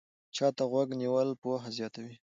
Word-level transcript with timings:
چا 0.35 0.47
ته 0.57 0.63
غوږ 0.71 0.89
نیول 1.01 1.29
پوهه 1.41 1.69
زیاتوي 1.77 2.13